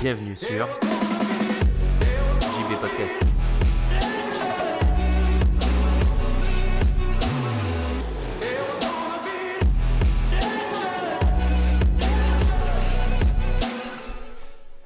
Bienvenue 0.00 0.36
sur 0.36 0.68
JB 2.40 2.80
Podcast. 2.80 3.22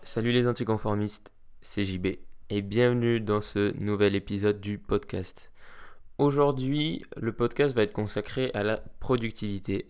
Salut 0.03 0.33
les 0.33 0.47
anticonformistes, 0.47 1.33
c'est 1.61 1.85
JB 1.85 2.30
et 2.53 2.63
bienvenue 2.63 3.21
dans 3.21 3.41
ce 3.41 3.73
nouvel 3.79 4.17
épisode 4.17 4.61
du 4.61 4.77
podcast. 4.77 5.53
Aujourd'hui, 6.19 7.05
le 7.17 7.33
podcast 7.33 7.77
va 7.77 7.83
être 7.83 7.93
consacré 7.93 8.51
à 8.55 8.65
la 8.65 8.79
productivité 8.99 9.89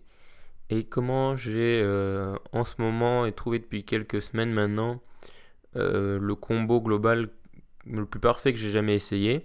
et 0.69 0.83
comment 0.83 1.35
j'ai 1.35 1.81
euh, 1.83 2.35
en 2.53 2.63
ce 2.63 2.75
moment 2.77 3.25
et 3.25 3.31
trouvé 3.31 3.57
depuis 3.57 3.83
quelques 3.83 4.21
semaines 4.21 4.53
maintenant 4.53 5.01
euh, 5.75 6.19
le 6.19 6.35
combo 6.35 6.79
global 6.81 7.29
le 7.87 8.05
plus 8.05 8.19
parfait 8.19 8.53
que 8.53 8.59
j'ai 8.59 8.69
jamais 8.69 8.93
essayé. 8.93 9.43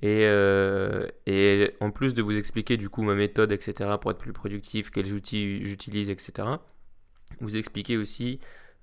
Et, 0.00 0.24
euh, 0.24 1.06
et, 1.26 1.70
en 1.80 1.90
plus 1.90 2.14
de 2.14 2.22
vous 2.22 2.36
expliquer 2.36 2.78
du 2.78 2.88
coup 2.88 3.02
ma 3.02 3.14
méthode, 3.14 3.52
etc., 3.52 3.90
pour 4.00 4.10
être 4.10 4.18
plus 4.18 4.32
productif, 4.32 4.90
quels 4.90 5.12
outils 5.12 5.62
j'utilise, 5.66 6.08
etc., 6.08 6.48
vous 7.40 7.56
expliquer 7.58 7.98
aussi 7.98 8.40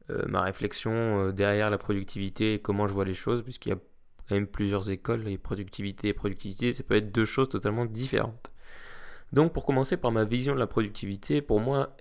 ma 0.09 0.41
réflexion 0.41 1.27
euh, 1.27 1.31
derrière 1.31 1.69
la 1.69 1.77
productivité 1.77 2.55
et 2.55 2.59
comment 2.59 2.87
je 2.87 2.93
vois 2.93 3.05
les 3.05 3.13
choses, 3.13 3.41
puisqu'il 3.43 3.69
y 3.69 3.73
a 3.73 3.79
quand 4.27 4.35
même 4.35 4.47
plusieurs 4.47 4.89
écoles, 4.89 5.27
et 5.27 5.37
productivité 5.37 6.09
et 6.09 6.13
productivité, 6.13 6.73
ça 6.73 6.83
peut 6.83 6.95
être 6.95 7.11
deux 7.11 7.25
choses 7.25 7.49
totalement 7.49 7.85
différentes. 7.85 8.51
Donc 9.31 9.53
pour 9.53 9.65
commencer 9.65 9.97
par 9.97 10.11
ma 10.11 10.25
vision 10.25 10.53
de 10.53 10.59
la 10.59 10.67
productivité, 10.67 11.41
pour 11.41 11.59
moi, 11.59 11.95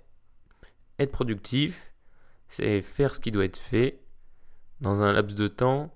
être 0.99 1.11
productif, 1.11 1.93
c'est 2.47 2.81
faire 2.81 3.15
ce 3.15 3.19
qui 3.19 3.31
doit 3.31 3.45
être 3.45 3.57
fait 3.57 3.99
dans 4.81 5.01
un 5.01 5.11
laps 5.11 5.35
de 5.35 5.47
temps, 5.47 5.95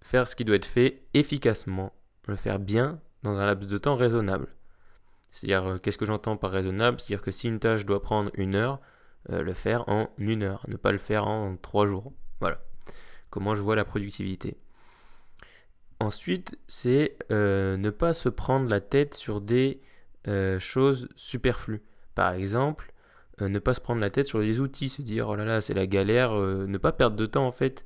faire 0.00 0.28
ce 0.28 0.36
qui 0.36 0.44
doit 0.44 0.56
être 0.56 0.66
fait 0.66 1.02
efficacement, 1.12 1.92
le 2.26 2.36
faire 2.36 2.58
bien 2.58 3.00
dans 3.22 3.38
un 3.38 3.46
laps 3.46 3.70
de 3.70 3.78
temps 3.78 3.96
raisonnable. 3.96 4.48
C'est-à-dire, 5.30 5.66
euh, 5.66 5.78
qu'est-ce 5.78 5.98
que 5.98 6.06
j'entends 6.06 6.36
par 6.36 6.50
raisonnable? 6.50 6.98
C'est-à-dire 6.98 7.22
que 7.22 7.30
si 7.30 7.48
une 7.48 7.60
tâche 7.60 7.84
doit 7.84 8.02
prendre 8.02 8.30
une 8.34 8.54
heure, 8.54 8.74
euh, 8.74 8.99
le 9.28 9.52
faire 9.52 9.88
en 9.88 10.10
une 10.18 10.42
heure, 10.42 10.64
ne 10.68 10.76
pas 10.76 10.92
le 10.92 10.98
faire 10.98 11.26
en 11.26 11.56
trois 11.56 11.86
jours. 11.86 12.12
Voilà. 12.40 12.58
Comment 13.28 13.54
je 13.54 13.60
vois 13.60 13.76
la 13.76 13.84
productivité. 13.84 14.56
Ensuite, 16.00 16.58
c'est 16.66 17.16
euh, 17.30 17.76
ne 17.76 17.90
pas 17.90 18.14
se 18.14 18.30
prendre 18.30 18.68
la 18.68 18.80
tête 18.80 19.14
sur 19.14 19.42
des 19.42 19.80
euh, 20.28 20.58
choses 20.58 21.08
superflues. 21.14 21.82
Par 22.14 22.32
exemple, 22.32 22.92
euh, 23.42 23.48
ne 23.48 23.58
pas 23.58 23.74
se 23.74 23.80
prendre 23.80 24.00
la 24.00 24.10
tête 24.10 24.26
sur 24.26 24.40
les 24.40 24.60
outils, 24.60 24.88
se 24.88 25.02
dire 25.02 25.28
oh 25.28 25.36
là 25.36 25.44
là, 25.44 25.60
c'est 25.60 25.74
la 25.74 25.86
galère, 25.86 26.32
euh, 26.32 26.66
ne 26.66 26.78
pas 26.78 26.92
perdre 26.92 27.16
de 27.16 27.26
temps 27.26 27.46
en 27.46 27.52
fait 27.52 27.84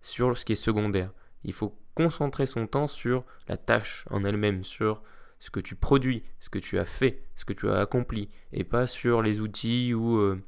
sur 0.00 0.38
ce 0.38 0.44
qui 0.44 0.52
est 0.52 0.56
secondaire. 0.56 1.12
Il 1.42 1.52
faut 1.52 1.76
concentrer 1.94 2.46
son 2.46 2.68
temps 2.68 2.86
sur 2.86 3.24
la 3.48 3.56
tâche 3.56 4.04
en 4.10 4.24
elle-même, 4.24 4.62
sur 4.62 5.02
ce 5.40 5.50
que 5.50 5.60
tu 5.60 5.74
produis, 5.74 6.22
ce 6.40 6.48
que 6.50 6.58
tu 6.58 6.78
as 6.78 6.84
fait, 6.84 7.22
ce 7.34 7.44
que 7.44 7.52
tu 7.52 7.68
as 7.68 7.80
accompli, 7.80 8.28
et 8.52 8.64
pas 8.64 8.86
sur 8.86 9.22
les 9.22 9.40
outils 9.40 9.92
ou, 9.92 10.18
euh, 10.18 10.40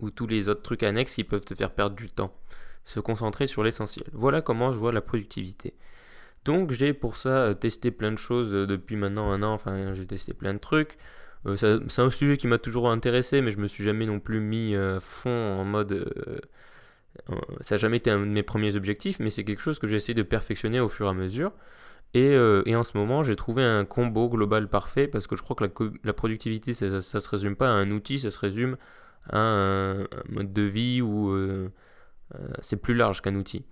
ou 0.00 0.10
tous 0.10 0.26
les 0.26 0.48
autres 0.48 0.62
trucs 0.62 0.82
annexes 0.82 1.14
qui 1.14 1.24
peuvent 1.24 1.44
te 1.44 1.54
faire 1.54 1.72
perdre 1.72 1.96
du 1.96 2.08
temps. 2.08 2.34
Se 2.84 3.00
concentrer 3.00 3.46
sur 3.46 3.62
l'essentiel. 3.62 4.06
Voilà 4.12 4.42
comment 4.42 4.72
je 4.72 4.78
vois 4.78 4.92
la 4.92 5.00
productivité. 5.00 5.74
Donc 6.44 6.72
j'ai 6.72 6.92
pour 6.92 7.16
ça 7.16 7.44
euh, 7.44 7.54
testé 7.54 7.92
plein 7.92 8.10
de 8.10 8.18
choses 8.18 8.52
euh, 8.52 8.66
depuis 8.66 8.96
maintenant 8.96 9.30
un 9.30 9.44
an, 9.44 9.52
enfin 9.52 9.94
j'ai 9.94 10.06
testé 10.06 10.34
plein 10.34 10.54
de 10.54 10.58
trucs. 10.58 10.96
Euh, 11.46 11.56
c'est 11.56 12.02
un 12.02 12.10
sujet 12.10 12.36
qui 12.36 12.48
m'a 12.48 12.58
toujours 12.58 12.90
intéressé, 12.90 13.40
mais 13.40 13.52
je 13.52 13.58
me 13.58 13.68
suis 13.68 13.84
jamais 13.84 14.06
non 14.06 14.18
plus 14.18 14.40
mis 14.40 14.74
à 14.74 14.98
fond 14.98 15.30
en 15.30 15.64
mode... 15.64 15.92
euh, 15.92 16.38
euh, 17.30 17.34
ça 17.60 17.74
n'a 17.74 17.78
jamais 17.78 17.98
été 17.98 18.10
un 18.10 18.18
de 18.18 18.24
mes 18.24 18.42
premiers 18.42 18.74
objectifs, 18.74 19.20
mais 19.20 19.30
c'est 19.30 19.44
quelque 19.44 19.62
chose 19.62 19.78
que 19.78 19.86
j'ai 19.86 19.96
essayé 19.96 20.14
de 20.14 20.22
perfectionner 20.22 20.80
au 20.80 20.88
fur 20.88 21.06
et 21.06 21.10
à 21.10 21.14
mesure. 21.14 21.52
Et, 22.14 22.34
euh, 22.34 22.62
et 22.66 22.74
en 22.76 22.82
ce 22.82 22.96
moment, 22.96 23.22
j'ai 23.22 23.36
trouvé 23.36 23.62
un 23.62 23.84
combo 23.84 24.28
global 24.28 24.68
parfait 24.68 25.08
parce 25.08 25.26
que 25.26 25.36
je 25.36 25.42
crois 25.42 25.56
que 25.56 25.92
la 26.04 26.12
productivité, 26.12 26.74
ça, 26.74 26.90
ça, 26.90 27.00
ça 27.00 27.20
se 27.20 27.28
résume 27.28 27.56
pas 27.56 27.68
à 27.68 27.72
un 27.72 27.90
outil, 27.90 28.18
ça 28.18 28.30
se 28.30 28.38
résume 28.38 28.76
à 29.30 29.38
un, 29.38 30.06
mode 30.28 30.52
de 30.52 30.62
vie 30.62 31.02
ou 31.02 31.30
euh, 31.30 31.70
euh, 32.34 32.48
c'est 32.60 32.76
plus 32.76 32.94
large 32.94 33.20
qu'un 33.20 33.34
outil. 33.34 33.64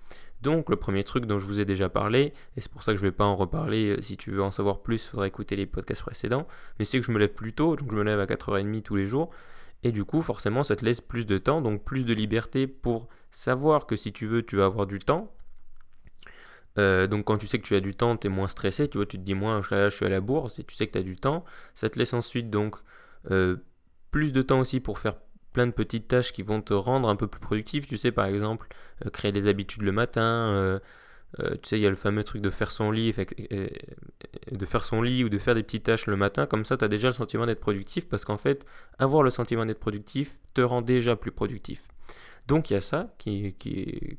Donc 0.42 0.70
le 0.70 0.76
premier 0.76 1.04
truc 1.04 1.26
dont 1.26 1.38
je 1.38 1.46
vous 1.46 1.60
ai 1.60 1.64
déjà 1.64 1.88
parlé, 1.88 2.32
et 2.56 2.60
c'est 2.60 2.70
pour 2.70 2.82
ça 2.82 2.92
que 2.92 2.98
je 2.98 3.02
vais 3.02 3.12
pas 3.12 3.24
en 3.24 3.36
reparler, 3.36 3.96
euh, 3.96 4.00
si 4.00 4.16
tu 4.16 4.30
veux 4.30 4.42
en 4.42 4.50
savoir 4.50 4.80
plus, 4.82 5.04
il 5.04 5.08
faudra 5.08 5.26
écouter 5.26 5.56
les 5.56 5.66
podcasts 5.66 6.02
précédents, 6.02 6.46
mais 6.78 6.84
c'est 6.84 6.98
que 7.00 7.06
je 7.06 7.12
me 7.12 7.18
lève 7.18 7.34
plus 7.34 7.52
tôt, 7.52 7.76
donc 7.76 7.90
je 7.90 7.96
me 7.96 8.02
lève 8.02 8.20
à 8.20 8.26
4h30 8.26 8.82
tous 8.82 8.96
les 8.96 9.06
jours, 9.06 9.30
et 9.82 9.92
du 9.92 10.04
coup 10.04 10.22
forcément 10.22 10.64
ça 10.64 10.76
te 10.76 10.84
laisse 10.84 11.00
plus 11.00 11.26
de 11.26 11.38
temps, 11.38 11.60
donc 11.60 11.84
plus 11.84 12.04
de 12.04 12.14
liberté 12.14 12.66
pour 12.66 13.08
savoir 13.30 13.86
que 13.86 13.96
si 13.96 14.12
tu 14.12 14.26
veux, 14.26 14.42
tu 14.42 14.56
vas 14.56 14.66
avoir 14.66 14.86
du 14.86 14.98
temps. 14.98 15.34
Donc 16.76 17.26
quand 17.26 17.36
tu 17.36 17.46
sais 17.46 17.58
que 17.58 17.66
tu 17.66 17.74
as 17.74 17.80
du 17.80 17.94
temps, 17.94 18.16
tu 18.16 18.28
es 18.28 18.30
moins 18.30 18.48
stressé, 18.48 18.88
tu 18.88 18.96
vois, 18.96 19.04
tu 19.04 19.18
te 19.18 19.22
dis 19.22 19.34
moins, 19.34 19.60
je 19.60 19.90
suis 19.90 20.06
à 20.06 20.08
la 20.08 20.22
bourse, 20.22 20.58
et 20.58 20.64
tu 20.64 20.74
sais 20.74 20.86
que 20.86 20.92
tu 20.92 20.98
as 20.98 21.02
du 21.02 21.16
temps, 21.16 21.44
ça 21.74 21.90
te 21.90 21.98
laisse 21.98 22.14
ensuite 22.14 22.48
donc 22.48 22.76
plus 24.10 24.32
de 24.32 24.40
temps 24.40 24.60
aussi 24.60 24.80
pour 24.80 24.98
faire 24.98 25.16
plein 25.52 25.66
de 25.66 25.72
petites 25.72 26.08
tâches 26.08 26.32
qui 26.32 26.42
vont 26.42 26.60
te 26.62 26.74
rendre 26.74 27.08
un 27.08 27.16
peu 27.16 27.26
plus 27.26 27.40
productif. 27.40 27.86
Tu 27.86 27.96
sais, 27.96 28.12
par 28.12 28.26
exemple, 28.26 28.68
euh, 29.04 29.10
créer 29.10 29.32
des 29.32 29.46
habitudes 29.46 29.82
le 29.82 29.92
matin. 29.92 30.22
euh, 30.22 30.78
euh, 31.38 31.50
tu 31.62 31.68
sais, 31.68 31.78
il 31.78 31.82
y 31.82 31.86
a 31.86 31.90
le 31.90 31.96
fameux 31.96 32.24
truc 32.24 32.42
de 32.42 32.50
faire 32.50 32.72
son 32.72 32.90
lit, 32.90 33.14
de 34.50 34.66
faire 34.66 34.84
son 34.84 35.00
lit 35.00 35.22
ou 35.24 35.28
de 35.28 35.38
faire 35.38 35.54
des 35.54 35.62
petites 35.62 35.84
tâches 35.84 36.06
le 36.06 36.16
matin. 36.16 36.46
Comme 36.46 36.64
ça, 36.64 36.76
tu 36.76 36.84
as 36.84 36.88
déjà 36.88 37.08
le 37.08 37.14
sentiment 37.14 37.46
d'être 37.46 37.60
productif 37.60 38.08
parce 38.08 38.24
qu'en 38.24 38.36
fait, 38.38 38.66
avoir 38.98 39.22
le 39.22 39.30
sentiment 39.30 39.64
d'être 39.64 39.78
productif 39.78 40.38
te 40.54 40.60
rend 40.60 40.82
déjà 40.82 41.14
plus 41.16 41.30
productif. 41.32 41.82
Donc 42.48 42.70
il 42.70 42.74
y 42.74 42.76
a 42.76 42.80
ça 42.80 43.14
qui, 43.18 43.54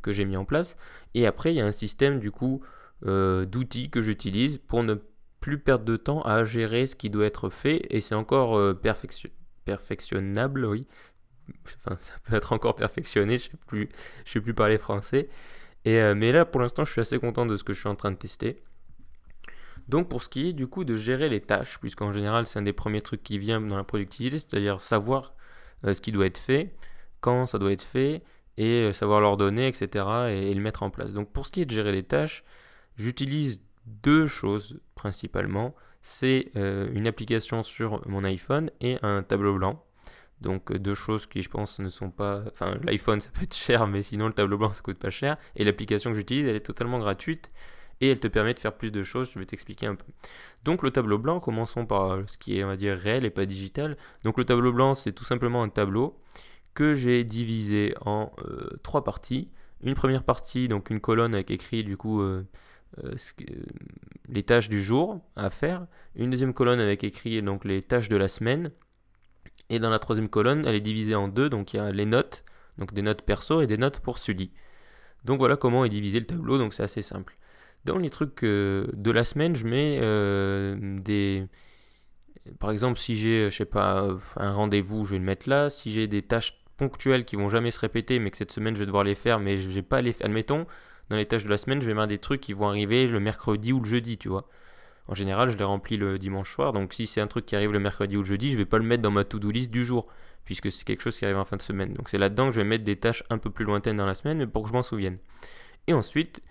que 0.02 0.14
j'ai 0.14 0.24
mis 0.24 0.38
en 0.38 0.46
place. 0.46 0.78
Et 1.14 1.28
après, 1.28 1.54
il 1.54 1.58
y 1.58 1.62
a 1.62 1.66
un 1.66 1.74
système 1.74 2.20
du 2.20 2.32
coup 2.32 2.62
d'outils 3.04 3.90
que 3.90 4.02
j'utilise 4.02 4.60
pour 4.60 4.84
ne 4.84 4.96
plus 5.42 5.60
perdre 5.60 5.84
de 5.84 5.98
temps 5.98 6.22
à 6.22 6.46
gérer 6.46 6.86
ce 6.88 6.96
qui 6.96 7.10
doit 7.10 7.26
être 7.26 7.50
fait. 7.50 7.82
Et 7.90 8.00
c'est 8.00 8.16
encore 8.16 8.76
perfection- 8.76 9.32
perfectionnable, 9.66 10.66
oui. 10.66 10.88
Enfin, 11.86 11.98
ça 12.00 12.14
peut 12.24 12.36
être 12.36 12.54
encore 12.54 12.76
perfectionné, 12.76 13.38
je 13.38 13.46
sais 13.46 13.58
plus, 13.68 13.90
sais 14.26 14.42
plus 14.42 14.54
parler 14.54 14.78
français. 14.78 15.30
Et, 15.86 15.98
euh, 15.98 16.16
mais 16.16 16.32
là, 16.32 16.46
pour 16.46 16.62
l'instant, 16.62 16.86
je 16.86 16.92
suis 16.92 17.02
assez 17.02 17.20
content 17.20 17.46
de 17.46 17.56
ce 17.58 17.64
que 17.64 17.74
je 17.74 17.80
suis 17.80 17.90
en 17.90 17.96
train 17.96 18.12
de 18.12 18.18
tester. 18.18 18.62
Donc, 19.88 20.10
pour 20.10 20.24
ce 20.24 20.30
qui 20.30 20.50
est 20.50 20.54
du 20.54 20.68
coup 20.68 20.86
de 20.86 20.96
gérer 20.96 21.28
les 21.28 21.42
tâches, 21.42 21.80
puisqu'en 21.80 22.12
général, 22.12 22.48
c'est 22.48 22.60
un 22.60 22.64
des 22.64 22.74
premiers 22.74 23.02
trucs 23.02 23.24
qui 23.24 23.40
vient 23.40 23.60
dans 23.60 23.78
la 23.78 23.84
productivité, 23.84 24.38
c'est-à-dire 24.38 24.80
savoir 24.80 25.34
euh, 25.86 25.94
ce 25.94 26.02
qui 26.02 26.12
doit 26.12 26.28
être 26.28 26.38
fait, 26.38 26.76
quand 27.20 27.46
ça 27.46 27.58
doit 27.58 27.72
être 27.72 27.84
fait, 27.84 28.22
et 28.58 28.84
euh, 28.84 28.94
savoir 28.94 29.22
l'ordonner, 29.22 29.68
etc., 29.68 30.06
et, 30.30 30.54
le 30.54 30.62
mettre 30.62 30.84
en 30.84 30.92
place. 30.92 31.14
Donc, 31.14 31.32
pour 31.32 31.46
ce 31.46 31.52
qui 31.52 31.62
est 31.62 31.66
de 31.66 31.72
gérer 31.72 31.92
les 31.92 32.04
tâches, 32.04 32.44
j'utilise 32.98 33.62
deux 33.86 34.28
choses 34.28 34.80
principalement. 34.96 35.76
C'est 36.04 36.52
une 36.56 37.06
application 37.06 37.62
sur 37.62 38.08
mon 38.10 38.24
iPhone 38.24 38.72
et 38.82 38.98
un 39.04 39.22
tableau 39.22 39.56
blanc. 39.56 39.86
Donc 40.42 40.72
euh, 40.72 40.80
deux 40.80 40.94
choses 40.94 41.28
qui 41.28 41.42
je 41.42 41.50
pense 41.50 41.80
ne 41.80 41.90
sont 41.90 42.10
pas... 42.10 42.44
Enfin 42.52 42.78
l'iPhone 42.84 43.22
ça 43.22 43.30
peut 43.30 43.44
être 43.44 43.56
cher 43.56 43.88
mais 43.88 44.04
sinon 44.04 44.28
le 44.28 44.34
tableau 44.34 44.58
blanc 44.58 44.74
ça 44.74 44.82
coûte 44.82 44.98
pas 44.98 45.10
cher. 45.10 45.36
Et 45.56 45.64
l'application 45.64 46.12
que 46.12 46.18
j'utilise 46.18 46.46
elle 46.46 46.56
est 46.56 46.66
totalement 46.66 47.00
gratuite 47.00 47.52
et 48.02 48.10
elle 48.10 48.20
te 48.20 48.28
permet 48.28 48.54
de 48.56 48.60
faire 48.60 48.74
plus 48.74 48.92
de 48.92 49.04
choses, 49.04 49.32
je 49.32 49.38
vais 49.38 49.46
t'expliquer 49.46 49.86
un 49.86 49.94
peu. 49.96 50.06
Donc 50.64 50.82
le 50.82 50.90
tableau 50.90 51.20
blanc, 51.20 51.40
commençons 51.40 51.86
par 51.86 52.28
ce 52.28 52.38
qui 52.38 52.58
est 52.58 52.64
on 52.64 52.68
va 52.68 52.78
dire 52.78 52.98
réel 52.98 53.26
et 53.26 53.30
pas 53.30 53.46
digital. 53.46 53.96
Donc 54.24 54.38
le 54.38 54.44
tableau 54.44 54.74
blanc 54.74 54.96
c'est 54.96 55.12
tout 55.12 55.24
simplement 55.24 55.62
un 55.62 55.70
tableau 55.70 56.18
que 56.74 56.96
j'ai 56.96 57.24
divisé 57.24 57.94
en 58.02 58.32
euh, 58.46 58.70
trois 58.84 59.04
parties. 59.04 59.50
Une 59.84 59.94
première 59.96 60.24
partie, 60.24 60.68
donc 60.68 60.90
une 60.90 61.00
colonne 61.00 61.34
avec 61.34 61.52
écrit 61.52 61.84
du 61.84 61.98
coup 61.98 62.22
euh, 62.22 62.44
les 64.28 64.44
tâches 64.44 64.70
du 64.70 64.82
jour 64.82 65.22
à 65.36 65.50
faire. 65.50 65.86
Une 66.16 66.30
deuxième 66.30 66.54
colonne 66.54 66.80
avec 66.80 67.04
écrit 67.04 67.42
donc 67.42 67.66
les 67.66 67.84
tâches 67.84 68.10
de 68.10 68.16
la 68.16 68.28
semaine. 68.28 68.72
Et 69.72 69.80
dans 69.80 69.90
la 69.90 70.00
troisième 70.00 70.28
colonne, 70.28 70.66
elle 70.68 70.76
est 70.76 70.82
divisée 70.82 71.16
en 71.16 71.30
deux, 71.30 71.50
donc 71.50 71.74
il 71.74 71.78
y 71.78 71.80
a 71.80 71.94
les 71.94 72.06
notes, 72.06 72.44
donc 72.78 72.94
des 72.94 73.02
notes 73.02 73.22
perso 73.22 73.62
et 73.62 73.68
des 73.68 73.78
notes 73.78 74.02
pour 74.02 74.20
Sully. 74.20 74.52
Donc 75.24 75.40
voilà 75.40 75.56
comment 75.56 75.86
est 75.86 75.90
divisé 75.90 76.20
le 76.20 76.26
tableau, 76.26 76.58
donc 76.58 76.74
c'est 76.74 76.84
assez 76.84 77.02
simple. 77.02 77.38
Dans 77.86 77.98
les 77.98 78.10
trucs 78.10 78.44
euh, 78.44 78.88
de 78.92 79.12
la 79.12 79.24
semaine, 79.24 79.56
je 79.56 79.66
mets 79.66 80.00
euh, 80.02 80.98
des... 81.00 81.48
Par 82.60 82.70
exemple, 82.72 83.00
si 83.00 83.16
j'ai, 83.16 83.50
je 83.50 83.56
sais 83.56 83.66
pas, 83.66 84.04
euh, 84.04 84.18
un 84.36 84.52
rendez-vous, 84.52 85.06
je 85.06 85.12
vais 85.12 85.20
le 85.20 85.24
mettre 85.24 85.48
là. 85.48 85.70
Si 85.70 85.94
j'ai 85.94 86.08
des 86.08 86.22
tâches 86.22 86.62
ponctuelles 86.76 87.24
qui 87.24 87.38
vont 87.38 87.50
jamais 87.50 87.72
se 87.72 87.80
répéter, 87.80 88.20
mais 88.20 88.30
que 88.30 88.38
cette 88.38 88.52
semaine 88.52 88.74
je 88.74 88.80
vais 88.82 88.86
devoir 88.86 89.06
les 89.06 89.16
faire, 89.16 89.40
mais 89.40 89.58
je 89.58 89.70
vais 89.70 89.82
pas 89.84 90.02
les 90.02 90.12
faire. 90.12 90.28
Admettons, 90.28 90.68
dans 91.10 91.16
les 91.16 91.26
tâches 91.26 91.46
de 91.46 91.50
la 91.50 91.58
semaine, 91.58 91.82
je 91.82 91.88
vais 91.88 91.94
mettre 91.94 92.08
des 92.08 92.18
trucs 92.18 92.42
qui 92.42 92.52
vont 92.52 92.68
arriver 92.68 93.08
le 93.08 93.22
mercredi 93.22 93.72
ou 93.72 93.80
le 93.80 93.86
jeudi, 93.86 94.18
tu 94.18 94.28
vois. 94.28 94.50
En 95.08 95.16
général, 95.16 95.50
je 95.50 95.58
les 95.58 95.64
remplis 95.64 95.98
le 95.98 96.18
dimanche 96.20 96.54
soir, 96.54 96.74
donc 96.74 96.94
si 96.94 97.08
c'est 97.08 97.22
un 97.22 97.28
truc 97.28 97.46
qui 97.46 97.56
arrive 97.56 97.72
le 97.72 97.80
mercredi 97.80 98.16
ou 98.18 98.22
le 98.22 98.26
jeudi, 98.26 98.52
je 98.52 98.58
vais 98.58 98.66
pas 98.66 98.78
le 98.78 98.84
mettre 98.84 99.02
dans 99.02 99.12
ma 99.12 99.24
to-do 99.24 99.52
list 99.52 99.72
du 99.72 99.86
jour, 99.86 100.08
puisque 100.46 100.72
c'est 100.72 100.86
quelque 100.86 101.02
chose 101.02 101.18
qui 101.18 101.26
arrive 101.26 101.38
en 101.38 101.46
fin 101.46 101.58
de 101.58 101.62
semaine. 101.62 101.94
Donc 101.94 102.10
c'est 102.10 102.18
là-dedans 102.18 102.48
que 102.48 102.54
je 102.54 102.62
vais 102.62 102.68
mettre 102.68 102.84
des 102.84 102.96
tâches 102.96 103.24
un 103.30 103.38
peu 103.38 103.50
plus 103.50 103.66
lointaines 103.66 103.98
dans 103.98 104.06
la 104.06 104.16
semaine, 104.16 104.38
mais 104.38 104.48
pour 104.48 104.64
que 104.64 104.70
je 104.70 104.74
m'en 104.74 104.84
souvienne. 104.84 105.18
Et 105.88 105.94
ensuite, 105.94 106.42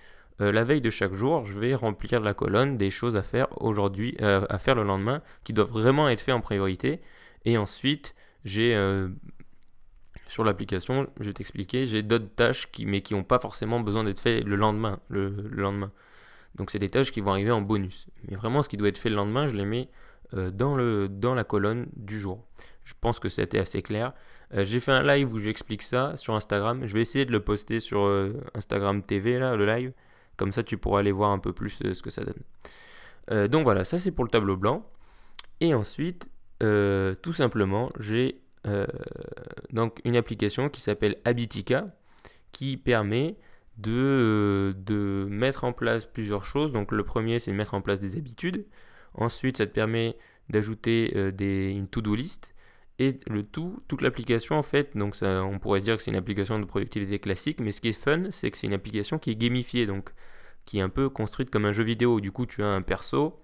euh, 0.41 0.53
la 0.53 0.65
veille 0.65 0.81
de 0.81 0.91
chaque 0.91 1.15
jour, 1.15 1.45
je 1.47 1.59
vais 1.59 1.75
remplir 1.75 2.21
la 2.21 2.35
colonne 2.35 2.77
des 2.77 2.91
choses 2.91 3.17
à 3.17 3.23
faire 3.23 3.47
aujourd'hui, 3.63 4.17
euh, 4.21 4.45
à 4.49 4.59
faire 4.59 4.75
le 4.75 4.83
lendemain, 4.83 5.23
qui 5.45 5.53
doivent 5.53 5.71
vraiment 5.71 6.09
être 6.09 6.21
fait 6.21 6.33
en 6.33 6.41
priorité. 6.41 7.01
Et 7.45 7.59
ensuite, 7.59 8.15
j'ai 8.45 8.75
euh, 8.75 9.09
sur 10.27 10.45
l'application, 10.45 11.09
je 11.21 11.27
vais 11.27 11.33
t'expliquer, 11.33 11.87
j'ai 11.87 12.03
d'autres 12.03 12.35
tâches 12.35 12.71
qui, 12.71 12.87
mais 12.87 13.01
qui 13.01 13.15
n'ont 13.15 13.25
pas 13.25 13.39
forcément 13.39 13.81
besoin 13.81 14.05
d'être 14.05 14.21
faites 14.21 14.45
le 14.45 14.57
lendemain, 14.57 14.99
le, 15.09 15.29
le 15.29 15.63
lendemain. 15.63 15.91
Donc 16.57 16.71
c'est 16.71 16.79
des 16.79 16.91
tâches 16.91 17.13
qui 17.13 17.21
vont 17.21 17.31
arriver 17.31 17.51
en 17.51 17.63
bonus. 17.63 18.09
Mais 18.29 18.37
vraiment, 18.37 18.63
ce 18.63 18.69
qui 18.69 18.77
doit 18.77 18.89
être 18.89 18.99
fait 18.99 19.11
le 19.11 19.17
lendemain, 19.17 19.49
je 19.49 19.55
les 19.55 19.65
mets 19.65 19.89
euh, 20.35 20.51
dans, 20.51 20.77
le, 20.77 21.09
dans 21.09 21.35
la 21.35 21.43
colonne 21.43 21.89
du 21.97 22.19
jour. 22.19 22.45
Je 22.85 22.95
pense 23.01 23.19
que 23.19 23.29
c'était 23.29 23.59
assez 23.59 23.83
clair. 23.83 24.13
Euh, 24.55 24.65
j'ai 24.65 24.79
fait 24.79 24.93
un 24.93 25.03
live 25.03 25.33
où 25.33 25.41
j'explique 25.41 25.83
ça 25.83 26.17
sur 26.17 26.35
Instagram. 26.35 26.87
Je 26.87 26.95
vais 26.95 27.01
essayer 27.01 27.25
de 27.25 27.33
le 27.33 27.41
poster 27.41 27.81
sur 27.81 28.05
euh, 28.05 28.41
Instagram 28.55 29.03
TV, 29.03 29.39
là, 29.39 29.57
le 29.57 29.67
live. 29.67 29.93
Comme 30.37 30.53
ça, 30.53 30.63
tu 30.63 30.79
pourras 30.79 31.01
aller 31.01 31.13
voir 31.13 31.31
un 31.31 31.41
peu 31.41 31.53
plus 31.53 31.71
ce 31.71 32.03
que 32.03 32.11
ça 32.11 32.23
donne. 32.25 33.49
Donc 33.49 33.63
voilà, 33.63 33.85
ça 33.85 33.97
c'est 33.97 34.11
pour 34.11 34.25
le 34.25 34.31
tableau 34.31 34.57
blanc. 34.57 34.85
Et 35.61 35.73
ensuite, 35.73 36.31
tout 36.59 37.33
simplement, 37.33 37.91
j'ai 38.01 38.41
donc 39.71 40.01
une 40.05 40.17
application 40.17 40.69
qui 40.69 40.81
s'appelle 40.81 41.17
Habitica 41.25 41.87
qui 42.51 42.77
permet 42.77 43.37
de, 43.77 44.75
de 44.79 45.20
mettre 45.41 45.65
en 45.65 45.73
place 45.73 46.07
plusieurs 46.07 46.45
choses. 46.45 46.73
Donc 46.73 46.93
le 46.93 47.03
premier, 47.03 47.39
c'est 47.41 47.53
mettre 47.53 47.75
en 47.75 47.81
place 47.81 47.99
des 47.99 48.17
habitudes. 48.17 48.67
Ensuite, 49.15 49.57
ça 49.57 49.67
te 49.67 49.73
permet 49.73 50.17
d'ajouter 50.49 51.13
euh, 51.17 51.33
une 51.71 51.89
to-do 51.89 52.15
list. 52.15 52.55
Et 52.99 53.19
le 53.29 53.43
tout, 53.43 53.83
toute 53.89 54.03
l'application 54.03 54.57
en 54.57 54.63
fait, 54.63 54.95
donc 54.95 55.17
ça, 55.17 55.43
on 55.43 55.59
pourrait 55.59 55.81
dire 55.81 55.97
que 55.97 56.03
c'est 56.03 56.11
une 56.11 56.19
application 56.19 56.59
de 56.59 56.67
productivité 56.67 57.19
classique, 57.19 57.59
mais 57.61 57.73
ce 57.73 57.81
qui 57.81 57.89
est 57.89 57.99
fun, 57.99 58.25
c'est 58.31 58.51
que 58.51 58.59
c'est 58.59 58.67
une 58.67 58.75
application 58.75 59.19
qui 59.19 59.31
est 59.31 59.37
gamifiée, 59.37 59.87
donc 59.87 60.13
qui 60.67 60.81
est 60.81 60.83
un 60.83 60.91
peu 60.91 61.09
construite 61.09 61.49
comme 61.49 61.65
un 61.65 61.73
jeu 61.73 61.83
vidéo. 61.83 62.21
Du 62.21 62.31
coup, 62.31 62.45
tu 62.45 62.63
as 62.63 62.69
un 62.69 62.83
perso, 62.83 63.43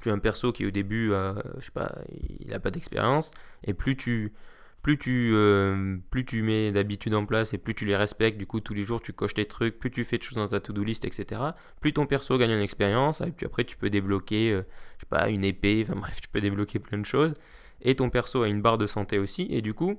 tu 0.00 0.08
as 0.08 0.14
un 0.14 0.18
perso 0.18 0.52
qui 0.52 0.64
au 0.64 0.70
début, 0.70 1.12
euh, 1.12 1.34
je 1.58 1.66
sais 1.66 1.70
pas, 1.70 1.94
il 2.40 2.48
n'a 2.48 2.60
pas 2.60 2.70
d'expérience, 2.70 3.32
et 3.62 3.74
plus 3.74 3.94
tu, 3.98 4.32
plus 4.82 4.98
tu, 4.98 5.30
euh, 5.34 5.96
plus 6.10 6.24
tu 6.24 6.42
mets 6.42 6.72
d'habitudes 6.72 7.14
en 7.14 7.26
place 7.26 7.52
et 7.52 7.58
plus 7.58 7.74
tu 7.74 7.84
les 7.84 7.96
respectes, 7.96 8.38
du 8.38 8.46
coup 8.46 8.60
tous 8.60 8.74
les 8.74 8.82
jours 8.82 9.00
tu 9.00 9.12
coches 9.12 9.34
tes 9.34 9.44
trucs, 9.44 9.78
plus 9.78 9.90
tu 9.90 10.04
fais 10.04 10.18
de 10.18 10.22
choses 10.22 10.36
dans 10.36 10.48
ta 10.48 10.60
to-do 10.60 10.82
list, 10.82 11.04
etc. 11.04 11.42
Plus 11.80 11.92
ton 11.92 12.06
perso 12.06 12.38
gagne 12.38 12.54
en 12.54 12.60
expérience, 12.60 13.20
et 13.20 13.32
puis 13.32 13.46
après 13.46 13.64
tu 13.64 13.76
peux 13.76 13.90
débloquer, 13.90 14.52
euh, 14.52 14.62
je 14.96 15.00
sais 15.00 15.08
pas, 15.08 15.28
une 15.28 15.44
épée, 15.44 15.86
enfin 15.88 16.00
bref, 16.00 16.20
tu 16.20 16.28
peux 16.28 16.40
débloquer 16.40 16.78
plein 16.78 16.98
de 16.98 17.06
choses. 17.06 17.34
Et 17.82 17.94
ton 17.94 18.10
perso 18.10 18.42
a 18.42 18.48
une 18.48 18.62
barre 18.62 18.78
de 18.78 18.86
santé 18.86 19.18
aussi, 19.18 19.46
et 19.50 19.62
du 19.62 19.74
coup, 19.74 19.98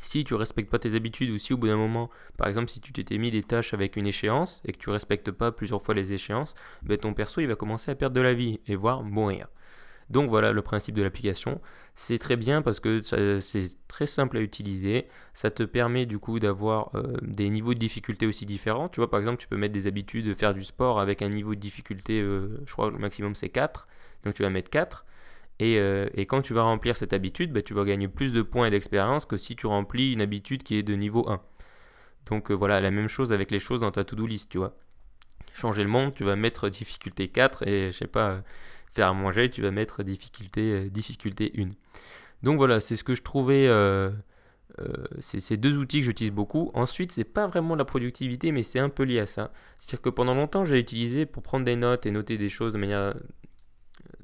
si 0.00 0.24
tu 0.24 0.34
respectes 0.34 0.70
pas 0.70 0.78
tes 0.78 0.94
habitudes 0.94 1.30
ou 1.30 1.38
si 1.38 1.52
au 1.52 1.56
bout 1.56 1.66
d'un 1.66 1.76
moment, 1.76 2.10
par 2.36 2.48
exemple, 2.48 2.68
si 2.70 2.80
tu 2.80 2.92
t'étais 2.92 3.18
mis 3.18 3.30
des 3.30 3.42
tâches 3.42 3.74
avec 3.74 3.96
une 3.96 4.06
échéance 4.06 4.62
et 4.64 4.72
que 4.72 4.78
tu 4.78 4.90
respectes 4.90 5.30
pas 5.30 5.50
plusieurs 5.52 5.82
fois 5.82 5.94
les 5.94 6.12
échéances, 6.12 6.54
ben 6.82 6.96
ton 6.96 7.14
perso 7.14 7.40
il 7.40 7.46
va 7.46 7.56
commencer 7.56 7.90
à 7.90 7.94
perdre 7.94 8.14
de 8.14 8.20
la 8.20 8.34
vie 8.34 8.60
et 8.66 8.76
voire 8.76 9.02
mourir. 9.02 9.48
Donc 10.10 10.30
voilà 10.30 10.52
le 10.52 10.62
principe 10.62 10.94
de 10.94 11.02
l'application. 11.02 11.60
C'est 11.94 12.18
très 12.18 12.36
bien 12.36 12.62
parce 12.62 12.80
que 12.80 13.02
c'est 13.40 13.68
très 13.88 14.06
simple 14.06 14.38
à 14.38 14.40
utiliser. 14.40 15.06
Ça 15.34 15.50
te 15.50 15.62
permet 15.62 16.06
du 16.06 16.18
coup 16.18 16.38
d'avoir 16.38 16.90
euh, 16.94 17.14
des 17.22 17.50
niveaux 17.50 17.74
de 17.74 17.78
difficulté 17.78 18.26
aussi 18.26 18.46
différents. 18.46 18.88
Tu 18.88 19.00
vois, 19.00 19.10
par 19.10 19.20
exemple, 19.20 19.38
tu 19.38 19.48
peux 19.48 19.56
mettre 19.56 19.74
des 19.74 19.86
habitudes 19.86 20.26
de 20.26 20.34
faire 20.34 20.54
du 20.54 20.62
sport 20.62 20.98
avec 20.98 21.20
un 21.20 21.28
niveau 21.28 21.54
de 21.54 21.60
difficulté, 21.60 22.20
euh, 22.20 22.58
je 22.66 22.72
crois 22.72 22.90
le 22.90 22.98
maximum 22.98 23.34
c'est 23.34 23.50
4. 23.50 23.86
Donc 24.24 24.34
tu 24.34 24.42
vas 24.42 24.50
mettre 24.50 24.70
4. 24.70 25.04
Et, 25.60 25.78
euh, 25.78 26.08
et 26.14 26.24
quand 26.24 26.40
tu 26.40 26.54
vas 26.54 26.62
remplir 26.62 26.96
cette 26.96 27.12
habitude, 27.12 27.52
bah, 27.52 27.62
tu 27.62 27.74
vas 27.74 27.84
gagner 27.84 28.08
plus 28.08 28.32
de 28.32 28.42
points 28.42 28.68
et 28.68 28.70
d'expérience 28.70 29.26
que 29.26 29.36
si 29.36 29.56
tu 29.56 29.66
remplis 29.66 30.12
une 30.12 30.20
habitude 30.20 30.62
qui 30.62 30.76
est 30.76 30.82
de 30.82 30.94
niveau 30.94 31.28
1. 31.28 31.40
Donc 32.26 32.50
voilà, 32.50 32.80
la 32.80 32.90
même 32.90 33.08
chose 33.08 33.32
avec 33.32 33.50
les 33.50 33.58
choses 33.58 33.80
dans 33.80 33.90
ta 33.90 34.04
to-do 34.04 34.26
list, 34.26 34.50
tu 34.50 34.58
vois. 34.58 34.76
Changer 35.54 35.82
le 35.82 35.88
monde, 35.88 36.14
tu 36.14 36.24
vas 36.24 36.36
mettre 36.36 36.68
difficulté 36.68 37.28
4 37.28 37.66
et 37.66 37.90
je 37.90 37.96
sais 37.96 38.06
pas, 38.06 38.42
faire 38.92 39.08
à 39.08 39.12
manger, 39.12 39.50
tu 39.50 39.62
vas 39.62 39.70
mettre 39.70 40.02
difficulté, 40.02 40.72
euh, 40.72 40.88
difficulté 40.88 41.52
1. 41.56 41.68
Donc 42.42 42.56
voilà, 42.58 42.80
c'est 42.80 42.96
ce 42.96 43.04
que 43.04 43.14
je 43.14 43.22
trouvais. 43.22 43.66
euh, 43.68 44.10
euh, 44.80 44.92
c'est 45.20 45.40
ces 45.40 45.56
deux 45.56 45.76
outils 45.76 46.00
que 46.00 46.06
j'utilise 46.06 46.32
beaucoup. 46.32 46.70
Ensuite, 46.74 47.10
c'est 47.10 47.24
pas 47.24 47.46
vraiment 47.48 47.74
la 47.74 47.84
productivité, 47.84 48.52
mais 48.52 48.62
c'est 48.62 48.78
un 48.78 48.88
peu 48.88 49.02
lié 49.02 49.18
à 49.20 49.26
ça. 49.26 49.52
C'est-à-dire 49.78 50.02
que 50.02 50.10
pendant 50.10 50.34
longtemps, 50.34 50.64
j'ai 50.64 50.78
utilisé 50.78 51.26
pour 51.26 51.42
prendre 51.42 51.64
des 51.64 51.74
notes 51.76 52.06
et 52.06 52.10
noter 52.12 52.38
des 52.38 52.48
choses 52.48 52.72
de 52.72 52.78
manière. 52.78 53.14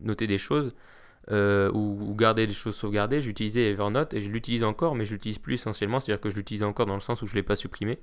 noter 0.00 0.26
des 0.26 0.38
choses 0.38 0.74
ou, 1.30 2.14
garder 2.16 2.46
des 2.46 2.52
choses 2.52 2.76
sauvegardées, 2.76 3.20
j'utilisais 3.22 3.70
Evernote 3.70 4.12
et 4.14 4.20
je 4.20 4.28
l'utilise 4.28 4.62
encore, 4.62 4.94
mais 4.94 5.06
je 5.06 5.14
l'utilise 5.14 5.38
plus 5.38 5.54
essentiellement, 5.54 5.98
c'est-à-dire 5.98 6.20
que 6.20 6.30
je 6.30 6.36
l'utilise 6.36 6.62
encore 6.62 6.86
dans 6.86 6.94
le 6.94 7.00
sens 7.00 7.22
où 7.22 7.26
je 7.26 7.32
ne 7.32 7.36
l'ai 7.36 7.42
pas 7.42 7.56
supprimé. 7.56 7.98